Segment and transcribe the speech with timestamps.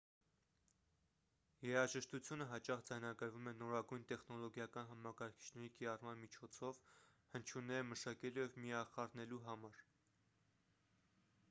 [1.65, 6.81] երաժշտությունը հաճախ ձայնագրվում է նորագույն տեխնոլոգիական համակարգիչների կիրառման միջոցով
[7.37, 9.87] հնչյունները մշակելու և միախառնելու համար